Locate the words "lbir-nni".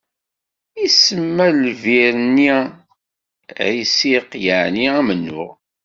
1.69-2.51